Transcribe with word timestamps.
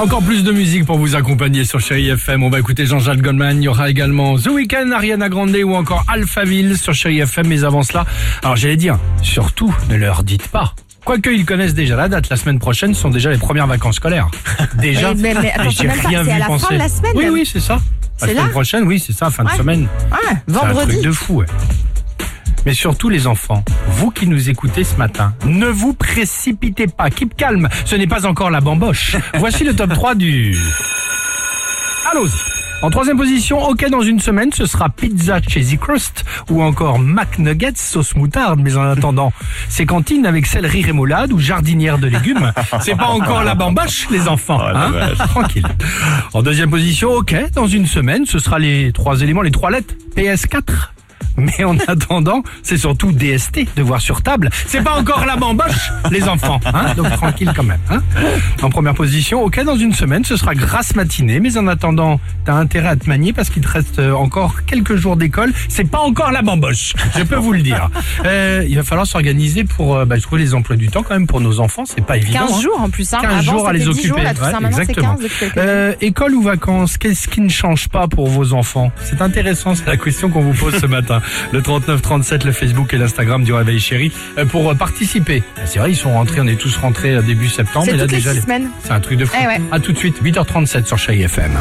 Encore 0.00 0.22
plus 0.22 0.44
de 0.44 0.52
musique 0.52 0.84
pour 0.86 0.96
vous 0.98 1.16
accompagner 1.16 1.64
sur 1.64 1.80
Chéri 1.80 2.08
FM. 2.08 2.42
On 2.44 2.50
va 2.50 2.60
écouter 2.60 2.86
Jean-Jacques 2.86 3.20
Goldman. 3.20 3.60
Il 3.60 3.64
y 3.64 3.68
aura 3.68 3.90
également 3.90 4.38
The 4.38 4.46
Weeknd, 4.48 4.92
Ariana 4.92 5.28
Grande 5.28 5.56
ou 5.56 5.74
encore 5.74 6.04
Alphaville 6.08 6.76
sur 6.78 6.94
Chéri 6.94 7.18
FM. 7.18 7.48
Mais 7.48 7.64
avant 7.64 7.82
cela, 7.82 8.06
alors 8.42 8.56
j'allais 8.56 8.76
dire, 8.76 8.98
surtout 9.22 9.74
ne 9.90 9.96
leur 9.96 10.22
dites 10.22 10.46
pas. 10.48 10.74
Quoique 11.04 11.30
ils 11.30 11.44
connaissent 11.44 11.74
déjà 11.74 11.96
la 11.96 12.08
date, 12.08 12.28
la 12.28 12.36
semaine 12.36 12.58
prochaine 12.60 12.94
sont 12.94 13.10
déjà 13.10 13.30
les 13.30 13.38
premières 13.38 13.66
vacances 13.66 13.96
scolaires. 13.96 14.28
Déjà, 14.74 15.14
Mais- 15.14 15.34
mais- 15.34 15.50
attends, 15.52 15.70
j'ai 15.70 15.88
rien 15.88 16.22
vu 16.22 16.30
à 16.30 16.38
la 16.38 16.44
fin 16.46 16.58
penser. 16.58 16.74
de 16.74 16.78
la 16.78 16.88
semaine, 16.88 17.12
Oui, 17.16 17.28
oui, 17.32 17.48
c'est 17.50 17.60
ça. 17.60 17.78
La 18.20 18.28
semaine 18.28 18.50
prochaine, 18.50 18.82
oui, 18.84 19.02
c'est 19.04 19.12
ça, 19.12 19.30
fin 19.30 19.44
de 19.44 19.48
Ouais. 19.48 19.56
semaine. 19.56 19.88
Ah, 20.10 20.16
C'est 20.46 20.54
un 20.56 20.58
vendredi. 20.72 20.92
truc 20.92 21.04
de 21.06 21.10
fou, 21.12 21.34
ouais. 21.36 21.46
Mais 22.68 22.74
surtout 22.74 23.08
les 23.08 23.26
enfants, 23.26 23.64
vous 23.86 24.10
qui 24.10 24.26
nous 24.26 24.50
écoutez 24.50 24.84
ce 24.84 24.96
matin, 24.96 25.32
ne 25.46 25.68
vous 25.68 25.94
précipitez 25.94 26.86
pas, 26.86 27.08
keep 27.08 27.34
calme, 27.34 27.66
ce 27.86 27.96
n'est 27.96 28.06
pas 28.06 28.26
encore 28.26 28.50
la 28.50 28.60
bamboche. 28.60 29.16
Voici 29.38 29.64
le 29.64 29.74
top 29.74 29.94
3 29.94 30.14
du... 30.14 30.54
Allons-y 32.12 32.30
en 32.82 32.90
troisième 32.90 33.16
position, 33.16 33.60
ok 33.60 33.88
dans 33.88 34.02
une 34.02 34.20
semaine, 34.20 34.52
ce 34.52 34.66
sera 34.66 34.90
pizza 34.90 35.40
cheesy 35.40 35.78
crust 35.78 36.26
ou 36.50 36.62
encore 36.62 36.98
McNuggets 36.98 37.72
sauce 37.74 38.14
moutarde. 38.14 38.60
Mais 38.62 38.76
en 38.76 38.82
attendant, 38.82 39.32
c'est 39.70 39.86
cantine 39.86 40.26
avec 40.26 40.46
céleri 40.46 40.82
rémoulade 40.82 41.32
ou 41.32 41.38
jardinière 41.38 41.98
de 41.98 42.06
légumes. 42.06 42.52
C'est 42.82 42.96
pas 42.96 43.08
encore 43.08 43.44
la 43.44 43.54
bamboche, 43.54 44.08
les 44.10 44.28
enfants. 44.28 44.60
hein 44.60 44.92
Tranquille. 45.16 45.66
En 46.34 46.42
deuxième 46.42 46.70
position, 46.70 47.12
ok 47.12 47.34
dans 47.54 47.66
une 47.66 47.86
semaine, 47.86 48.26
ce 48.26 48.38
sera 48.38 48.58
les 48.58 48.92
trois 48.92 49.22
éléments, 49.22 49.42
les 49.42 49.50
trois 49.50 49.70
lettres. 49.70 49.94
PS4. 50.14 50.90
Mais 51.38 51.64
en 51.64 51.76
attendant, 51.86 52.42
c'est 52.62 52.76
surtout 52.76 53.12
DST, 53.12 53.66
devoir 53.76 54.00
sur 54.00 54.22
table. 54.22 54.50
C'est 54.66 54.82
pas 54.82 54.94
encore 54.98 55.24
la 55.24 55.36
bamboche, 55.36 55.90
les 56.10 56.24
enfants. 56.28 56.60
Hein 56.66 56.94
Donc 56.96 57.10
tranquille 57.12 57.52
quand 57.54 57.62
même. 57.62 57.78
Hein 57.90 58.02
en 58.62 58.70
première 58.70 58.94
position, 58.94 59.42
ok, 59.44 59.62
dans 59.64 59.76
une 59.76 59.94
semaine, 59.94 60.24
ce 60.24 60.36
sera 60.36 60.54
grasse 60.54 60.94
matinée. 60.94 61.40
Mais 61.40 61.56
en 61.56 61.66
attendant, 61.68 62.20
t'as 62.44 62.54
intérêt 62.54 62.88
à 62.88 62.96
te 62.96 63.08
manier 63.08 63.32
parce 63.32 63.50
qu'il 63.50 63.62
te 63.62 63.68
reste 63.68 63.98
euh, 63.98 64.12
encore 64.12 64.64
quelques 64.66 64.96
jours 64.96 65.16
d'école. 65.16 65.52
C'est 65.68 65.88
pas 65.88 66.00
encore 66.00 66.32
la 66.32 66.42
bamboche, 66.42 66.94
je 67.16 67.22
peux 67.22 67.36
vous 67.36 67.52
le 67.52 67.62
dire. 67.62 67.88
Euh, 68.24 68.64
il 68.68 68.76
va 68.76 68.82
falloir 68.82 69.06
s'organiser 69.06 69.64
pour 69.64 69.96
euh, 69.96 70.04
bah, 70.04 70.18
trouver 70.20 70.42
les 70.42 70.54
emplois 70.54 70.76
du 70.76 70.88
temps 70.88 71.02
quand 71.02 71.14
même 71.14 71.26
pour 71.26 71.40
nos 71.40 71.60
enfants. 71.60 71.84
C'est 71.86 72.04
pas 72.04 72.16
évident. 72.16 72.46
15 72.46 72.52
hein. 72.52 72.60
jours 72.60 72.80
en 72.80 72.90
plus. 72.90 73.12
Hein. 73.14 73.18
15 73.22 73.30
Avant, 73.32 73.42
jours 73.42 73.68
à 73.68 73.72
les 73.72 73.80
10 73.80 73.88
occuper. 73.88 74.08
jours, 74.08 74.18
là, 74.18 74.32
Ouais, 74.38 74.66
exactement. 74.68 75.14
15 75.14 75.22
depuis 75.22 75.38
quelques 75.38 75.56
Euh, 75.58 75.94
école 76.00 76.34
ou 76.34 76.42
vacances, 76.42 76.98
qu'est-ce 76.98 77.28
qui 77.28 77.40
ne 77.40 77.48
change 77.48 77.88
pas 77.88 78.08
pour 78.08 78.28
vos 78.28 78.52
enfants? 78.52 78.90
C'est 79.04 79.22
intéressant, 79.22 79.74
c'est 79.74 79.86
la 79.86 79.96
question 79.96 80.28
qu'on 80.30 80.42
vous 80.42 80.52
pose 80.54 80.78
ce 80.78 80.86
matin. 80.86 81.20
Le 81.52 81.62
3937, 81.62 82.44
le 82.44 82.52
Facebook 82.52 82.92
et 82.94 82.98
l'Instagram 82.98 83.44
du 83.44 83.52
Réveil 83.52 83.80
Chéri 83.80 84.12
euh, 84.38 84.44
pour 84.44 84.70
euh, 84.70 84.74
participer. 84.74 85.42
C'est 85.64 85.78
vrai, 85.78 85.90
ils 85.92 85.96
sont 85.96 86.12
rentrés, 86.12 86.40
on 86.40 86.46
est 86.46 86.56
tous 86.60 86.76
rentrés 86.76 87.14
euh, 87.14 87.22
début 87.22 87.48
septembre. 87.48 87.86
C'est 87.88 88.06
déjà, 88.06 88.32
les- 88.32 88.40
un 88.90 89.00
truc 89.00 89.18
de 89.18 89.24
fou. 89.24 89.36
Eh 89.42 89.46
ouais. 89.46 89.60
À 89.72 89.80
tout 89.80 89.92
de 89.92 89.98
suite, 89.98 90.22
8h37 90.22 90.86
sur 90.86 90.98
Chéri 90.98 91.22
FM. 91.22 91.52